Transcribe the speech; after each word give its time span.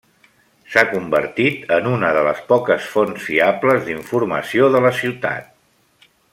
S'ha 0.75 0.83
convertit 0.93 1.67
en 1.75 1.89
una 1.91 2.09
de 2.19 2.23
les 2.29 2.41
poques 2.53 2.89
fonts 2.95 3.27
fiables 3.29 3.87
d'informació 3.91 4.73
de 4.77 4.83
la 4.89 4.97
ciutat. 5.03 6.13